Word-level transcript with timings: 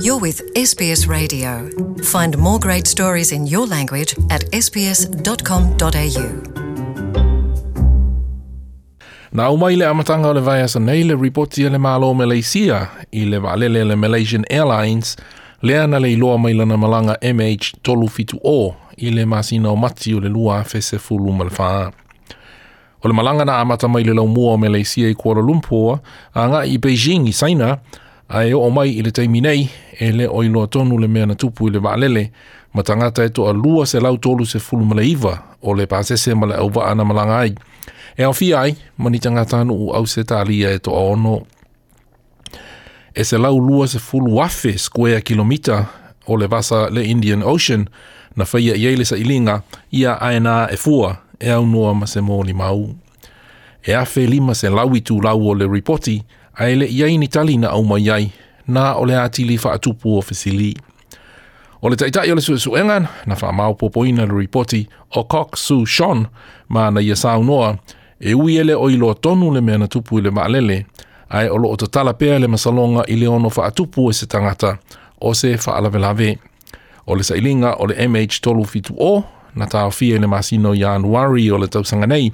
You're 0.00 0.18
with 0.20 0.40
SBS 0.54 1.06
Radio. 1.06 1.68
Find 2.02 2.38
more 2.38 2.58
great 2.60 2.86
stories 2.86 3.30
in 3.32 3.46
your 3.46 3.66
language 3.66 4.14
at 4.30 4.42
sbs.com.au. 4.52 6.28
Nā 9.34 9.48
umai 9.50 9.76
le 9.76 9.86
amatanga 9.88 10.28
o 10.28 10.32
le 10.34 10.40
vai 10.40 10.62
asa 10.62 10.78
nei 10.80 11.04
le 11.04 11.14
ripoti 11.20 11.68
le 11.68 11.76
mālo 11.78 12.08
o 12.08 12.14
Malaysia 12.14 12.86
i 13.12 13.24
le 13.26 13.40
vālele 13.42 13.84
le 13.84 13.96
Malaysian 13.96 14.44
Airlines 14.50 15.16
le 15.62 15.78
ana 15.82 16.00
le 16.00 16.08
iloa 16.12 16.38
mai 16.38 16.54
lana 16.54 16.76
malanga 16.78 17.16
MH 17.22 17.74
tolu 17.82 18.08
fitu 18.08 18.38
o 18.44 18.74
i 18.96 19.10
le 19.10 19.26
masina 19.26 19.68
o 19.70 19.76
mati 19.76 20.14
o 20.14 20.20
le 20.20 20.28
lua 20.28 20.62
fese 20.64 20.96
fulu 20.98 21.32
malfa. 21.32 21.90
O 23.04 23.08
le 23.08 23.12
malanga 23.14 23.44
na 23.44 23.60
amata 23.60 23.88
mai 23.88 24.04
le 24.04 24.14
lau 24.14 24.26
mua 24.28 24.54
o 24.54 24.56
Malaysia 24.56 25.10
i 25.10 25.14
Kuala 25.14 25.42
Lumpur 25.42 26.00
a 26.34 26.48
nga 26.48 26.58
i 26.64 26.78
Beijing 26.78 27.26
i 27.28 27.32
Saina, 27.32 27.76
ae 28.28 28.54
o 28.54 28.70
mai 28.70 28.90
i 28.90 29.02
le 29.02 29.10
taimi 29.10 29.40
nei 29.40 29.68
e 30.00 30.12
le 30.12 30.28
o 30.28 30.42
iloa 30.44 30.66
tonu 30.66 30.98
le 30.98 31.08
mea 31.08 31.26
na 31.26 31.34
tupu 31.34 31.68
i 31.68 31.70
le 31.70 31.78
vaalele 31.78 32.30
ma 32.74 32.82
tagata 32.82 33.24
e 33.24 33.28
toʻalua 33.28 33.86
se 33.86 34.00
lau 34.00 34.18
tolu 34.18 34.44
se 34.46 34.58
fulu 34.58 34.84
ma 34.84 34.94
le 34.94 35.16
o 35.62 35.74
le 35.74 35.86
pasese 35.86 36.34
ma 36.34 36.46
le 36.46 36.54
auvaa 36.54 36.94
na 36.94 37.04
malaga 37.04 37.38
ai 37.38 37.54
e 38.16 38.22
aofia 38.24 38.60
ai 38.60 38.76
ma 38.98 39.10
ni 39.10 39.18
tagata 39.18 39.60
anuu 39.60 39.90
au 39.92 40.06
se 40.06 40.24
talia 40.24 40.70
e 40.70 40.78
toʻaono 40.78 41.42
e 43.14 43.24
se 43.24 43.38
lau 43.38 43.58
lua 43.60 43.86
se 43.86 43.98
fulu 43.98 44.42
afe 44.42 44.78
skuea 44.78 45.20
kilomita 45.20 45.86
o 46.26 46.36
le 46.36 46.46
vasa 46.46 46.88
le 46.90 47.04
indian 47.04 47.42
ocean 47.42 47.86
na 48.36 48.44
faia 48.44 48.74
i 48.74 48.86
ai 48.86 48.96
le 48.96 49.04
saʻiliga 49.04 49.60
ia 49.92 50.18
aena 50.20 50.68
e 50.72 50.76
fua 50.76 51.16
e 51.40 51.50
aunoa 51.50 51.94
ma 51.94 52.06
se 52.06 52.20
molimau 52.20 52.94
e 53.84 53.94
afe 53.94 54.26
lima 54.26 54.54
se 54.54 54.68
lau 54.70 54.96
itulau 54.96 55.48
o 55.50 55.54
le 55.54 55.66
ripoti 55.66 56.22
ai 56.54 56.74
le 56.76 56.86
iai 56.96 57.14
ni 57.20 57.28
tali 57.34 57.54
na 57.60 57.66
au 57.76 57.82
mai 57.90 58.06
ai, 58.16 58.24
na 58.74 58.84
o 58.94 59.02
le 59.08 59.14
atili 59.24 59.56
wha 59.64 59.70
atupu 59.76 60.08
o 60.18 60.22
fisili. 60.28 60.70
O 61.82 61.86
le 61.90 61.96
taitai 62.00 62.30
o 62.30 62.34
le 62.34 62.40
suesu 62.46 62.70
engan, 62.80 63.04
na 63.28 63.34
wha 63.42 63.48
mau 63.58 63.72
popoina 63.80 64.22
le 64.28 64.34
ripoti 64.38 64.80
o 65.10 65.20
Cox 65.32 65.50
Su 65.66 65.76
Sean, 65.94 66.18
ma 66.72 66.82
na 66.94 67.00
ia 67.08 67.16
sau 67.22 67.40
noa, 67.48 67.70
e 68.28 68.32
ui 68.40 68.52
ele 68.60 68.74
o 68.74 68.86
ilo 68.94 69.10
tonu 69.24 69.46
le 69.54 69.60
mea 69.66 69.78
na 69.80 69.86
tupu 69.92 70.12
i 70.18 70.22
le 70.24 70.30
maalele, 70.36 70.78
ai 71.36 71.46
o 71.48 71.56
loo 71.62 71.76
tatala 71.80 72.12
pea 72.20 72.36
le 72.42 72.46
masalonga 72.52 73.02
i 73.08 73.14
le 73.20 73.26
ono 73.36 73.48
wha 73.56 73.62
atupu 73.70 74.02
e 74.10 74.12
se 74.18 74.26
tangata, 74.32 74.70
o 75.26 75.34
se 75.38 75.48
wha 75.66 75.72
alavelave. 75.78 76.30
O 77.08 77.14
le 77.16 77.22
sailinga 77.22 77.70
o 77.80 77.84
le 77.88 77.94
MH 78.08 78.34
tolu 78.44 78.64
fitu 78.72 78.92
o, 78.98 79.12
na 79.58 79.66
tau 79.66 79.90
fie 79.90 80.18
le 80.22 80.26
masino 80.26 80.70
i 80.74 80.84
anuari 80.84 81.50
o 81.50 81.58
le 81.58 81.66
tausanga 81.72 82.06
nei, 82.06 82.26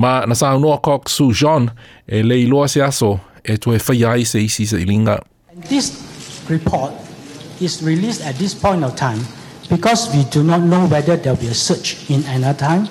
ma 0.00 0.12
na 0.28 0.34
sau 0.40 0.56
noa 0.58 0.78
Cox 0.86 1.02
Su 1.16 1.26
Sean, 1.40 1.64
e 2.14 2.22
le 2.28 2.34
iloa 2.44 2.68
se 2.68 2.82
aso, 2.82 3.12
e 3.44 3.56
toe 3.56 3.78
whaiai 3.78 4.24
se 4.26 4.40
isi 4.40 4.66
se 4.66 4.76
ilinga. 4.84 5.20
This 5.68 5.92
report 6.48 6.92
is 7.60 7.82
released 7.82 8.22
at 8.24 8.36
this 8.36 8.54
point 8.54 8.84
of 8.84 8.94
time 8.96 9.20
because 9.68 10.14
we 10.14 10.24
do 10.30 10.42
not 10.42 10.60
know 10.60 10.86
whether 10.86 11.16
there 11.16 11.34
will 11.34 11.40
be 11.40 11.48
a 11.48 11.54
search 11.54 12.08
in 12.10 12.24
another 12.24 12.58
time 12.58 12.88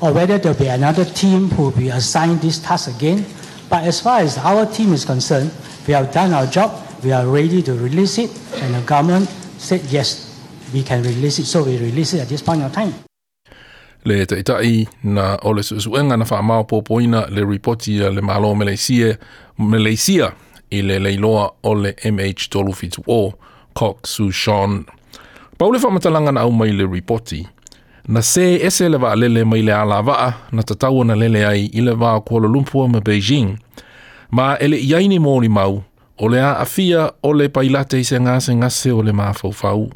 or 0.00 0.12
whether 0.12 0.38
there 0.38 0.52
will 0.52 0.58
be 0.58 0.68
another 0.68 1.04
team 1.04 1.48
who 1.50 1.64
will 1.70 1.76
be 1.78 1.88
assigned 1.88 2.40
this 2.40 2.58
task 2.58 2.90
again. 2.94 3.24
But 3.68 3.84
as 3.84 4.00
far 4.00 4.20
as 4.20 4.36
our 4.38 4.66
team 4.66 4.92
is 4.92 5.04
concerned, 5.04 5.50
we 5.86 5.94
have 5.94 6.12
done 6.12 6.32
our 6.32 6.46
job, 6.46 6.72
we 7.04 7.12
are 7.12 7.26
ready 7.26 7.62
to 7.62 7.72
release 7.72 8.18
it, 8.18 8.30
and 8.60 8.74
the 8.74 8.82
government 8.82 9.28
said 9.58 9.80
yes, 9.86 10.38
we 10.74 10.82
can 10.82 11.02
release 11.02 11.38
it, 11.38 11.46
so 11.46 11.62
we 11.64 11.78
release 11.78 12.12
it 12.14 12.20
at 12.20 12.28
this 12.28 12.42
point 12.42 12.62
of 12.62 12.72
time. 12.72 12.92
le 14.04 14.26
taʻitaʻi 14.26 14.86
na 15.14 15.38
o 15.46 15.52
le 15.54 15.60
suʻesuʻega 15.62 16.16
na 16.18 16.24
faamao 16.24 16.64
poopoina 16.64 17.26
le 17.34 17.44
ripoti 17.44 18.02
a 18.04 18.10
le 18.10 18.20
malo 18.20 18.54
malaysia 18.54 20.30
i 20.70 20.82
le 20.82 20.98
leiloa 20.98 21.50
o 21.62 21.74
le 21.74 21.94
mh 22.10 22.50
32 22.50 23.32
cok 23.78 23.96
su 24.06 24.30
shon 24.32 24.84
pau 25.58 25.70
le 25.72 25.78
faamatalaga 25.78 26.32
na 26.34 26.40
au 26.42 26.50
mai 26.52 26.72
le 26.78 26.84
ripoti 26.92 27.46
na 28.10 28.20
sē 28.20 28.58
ese 28.66 28.88
le 28.90 28.98
vaalele 28.98 29.44
mai 29.46 29.62
le 29.62 29.72
a 29.72 29.84
lavaa 29.84 30.28
na 30.52 30.62
tatau 30.62 30.98
ona 31.00 31.14
lele 31.16 31.46
ai 31.46 31.70
i 31.72 31.80
le 31.86 31.94
vakuala 31.94 32.48
ma 32.92 33.00
beijing 33.00 33.54
ma 34.30 34.56
e 34.58 34.66
leʻi 34.66 34.94
ai 34.96 35.08
ni 35.08 35.18
molimau 35.18 35.82
o 36.18 36.28
le 36.28 36.40
a 36.40 36.58
afia 36.58 37.12
o 37.22 37.32
le 37.32 37.48
pailate 37.48 38.00
i 38.00 38.04
se 38.04 38.18
gasegase 38.18 38.90
o 38.92 39.02
le 39.02 39.12
mafaufau 39.12 39.90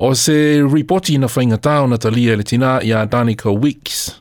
O 0.00 0.14
se 0.14 0.60
ripoti 0.62 1.14
ina 1.14 1.26
whaingatao 1.26 1.88
na 1.90 1.96
talia 1.96 2.36
le 2.36 2.42
tina 2.44 2.78
i 2.80 2.92
a 2.94 3.04
Danica 3.04 3.50
Weeks 3.60 4.20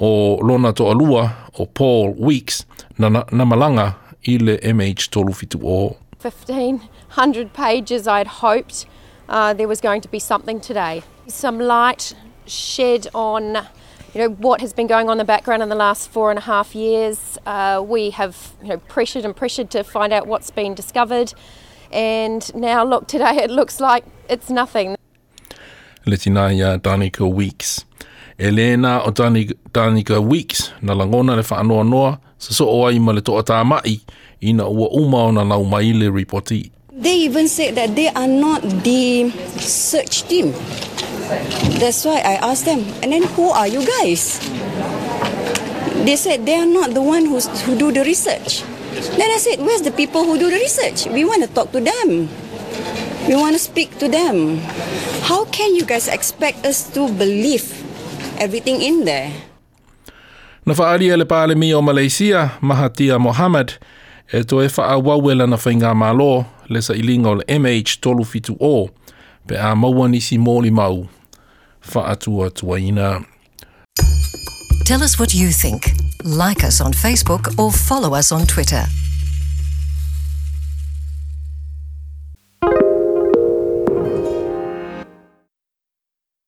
o 0.00 0.36
lona 0.36 0.72
to 0.72 0.84
alua 0.84 1.50
o 1.58 1.66
Paul 1.66 2.14
Weeks 2.16 2.64
na, 2.96 3.08
na, 3.08 3.24
na 3.32 3.44
malanga 3.44 3.96
i 4.28 4.38
le 4.38 4.56
MH 4.58 5.10
tolu 5.10 5.32
fitu 5.32 5.60
o. 5.64 5.96
1500 6.22 7.52
pages 7.52 8.06
I'd 8.06 8.28
hoped 8.28 8.86
uh, 9.28 9.52
there 9.52 9.66
was 9.66 9.80
going 9.80 10.00
to 10.00 10.06
be 10.08 10.20
something 10.20 10.60
today. 10.60 11.02
Some 11.26 11.58
light 11.58 12.14
shed 12.46 13.08
on 13.12 13.56
you 14.14 14.20
know 14.22 14.28
what 14.36 14.60
has 14.60 14.72
been 14.72 14.86
going 14.86 15.08
on 15.08 15.14
in 15.14 15.18
the 15.18 15.24
background 15.24 15.60
in 15.60 15.68
the 15.70 15.74
last 15.88 16.08
four 16.08 16.30
and 16.30 16.38
a 16.38 16.42
half 16.42 16.76
years. 16.76 17.36
Uh, 17.44 17.82
we 17.84 18.10
have 18.10 18.52
you 18.62 18.68
know 18.68 18.78
pressured 18.78 19.24
and 19.24 19.34
pressured 19.34 19.70
to 19.70 19.82
find 19.82 20.12
out 20.12 20.28
what's 20.28 20.52
been 20.52 20.72
discovered, 20.72 21.34
and 21.90 22.54
now 22.54 22.84
look 22.84 23.08
today 23.08 23.38
it 23.42 23.50
looks 23.50 23.80
like 23.80 24.04
it's 24.28 24.50
nothing. 24.50 24.94
Letinaya 26.06 26.78
Danica 26.80 27.28
Weeks. 27.28 27.84
Elena 28.38 29.02
o 29.04 29.10
Danica 29.10 30.20
Weeks 30.26 30.72
na 30.82 30.94
langona 30.94 31.36
le 31.36 31.42
whaanoa 31.42 31.84
noa 31.88 32.18
sa 32.38 32.54
so 32.54 32.68
oa 32.68 32.88
i 32.92 32.98
le 32.98 33.20
toa 33.20 33.42
tā 33.42 33.64
mai 33.66 34.00
ina 34.40 34.64
ua 34.66 34.88
umao 34.88 35.32
na 35.32 35.42
lau 35.44 35.64
mai 35.64 35.92
le 35.92 36.10
reporti. 36.10 36.70
They 36.92 37.14
even 37.24 37.48
said 37.48 37.74
that 37.76 37.94
they 37.96 38.08
are 38.08 38.26
not 38.28 38.62
the 38.82 39.30
search 39.58 40.22
team. 40.24 40.52
That's 41.78 42.04
why 42.04 42.16
I 42.20 42.34
asked 42.50 42.64
them, 42.64 42.80
and 43.02 43.12
then 43.12 43.22
who 43.22 43.50
are 43.50 43.66
you 43.68 43.84
guys? 44.00 44.40
They 46.04 46.16
said 46.16 46.44
they 46.44 46.56
are 46.56 46.66
not 46.66 46.92
the 46.94 47.00
one 47.02 47.24
who's, 47.26 47.46
who 47.62 47.76
do 47.78 47.92
the 47.92 48.04
research. 48.04 48.62
Then 49.16 49.30
I 49.30 49.38
said, 49.38 49.60
where's 49.60 49.80
the 49.82 49.92
people 49.92 50.24
who 50.24 50.38
do 50.38 50.50
the 50.50 50.56
research? 50.56 51.06
We 51.06 51.24
want 51.24 51.44
to 51.44 51.48
talk 51.54 51.72
to 51.72 51.80
them. 51.80 52.28
We 53.28 53.36
want 53.36 53.52
to 53.54 53.58
speak 53.58 53.98
to 53.98 54.08
them. 54.08 54.56
How 55.28 55.44
can 55.46 55.74
you 55.74 55.84
guys 55.84 56.08
expect 56.08 56.64
us 56.66 56.88
to 56.94 57.08
believe 57.08 57.64
everything 58.38 58.80
in 58.82 59.04
there? 59.04 59.32
Na 60.66 60.74
whaalia 60.74 61.16
le 61.16 61.24
pālemi 61.24 61.72
o 61.74 61.82
Malaysia, 61.82 62.52
Mahathir 62.62 63.18
Mohamad, 63.20 63.78
e 64.32 64.42
to 64.44 64.62
e 64.62 64.66
whaawawela 64.68 65.48
na 65.48 65.56
whainga 65.56 65.94
mālo 65.94 66.46
le 66.68 66.80
sa 66.80 66.94
ilinga 66.94 67.26
o 67.26 67.34
le 67.34 67.44
MH 67.44 68.00
tolu 68.00 68.24
fitu 68.24 68.56
o, 68.60 68.88
pe 69.46 69.54
a 69.56 69.74
mauanisi 69.76 70.38
mōli 70.38 70.70
mau, 70.72 71.06
whaatua 71.94 72.50
tuaina. 72.50 73.22
Tell 74.86 75.02
us 75.02 75.18
what 75.20 75.34
you 75.34 75.48
think. 75.50 75.90
Like 76.24 76.64
us 76.64 76.80
on 76.80 76.92
Facebook 76.92 77.56
or 77.58 77.70
follow 77.70 78.14
us 78.14 78.32
on 78.32 78.46
Twitter. 78.46 78.84